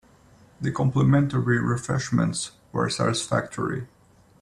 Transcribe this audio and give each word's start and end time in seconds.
The 0.59 0.71
complimentary 0.71 1.59
refreshments 1.61 2.53
were 2.71 2.89
satisfactory. 2.89 3.85